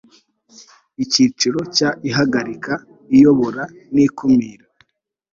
[1.03, 2.73] icyiciro cya ihagarika
[3.15, 3.63] iyobora
[3.93, 4.65] n ikumira